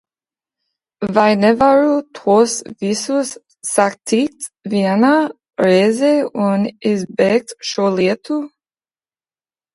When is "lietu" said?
8.01-8.41